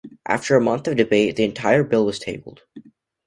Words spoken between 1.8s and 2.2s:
bill was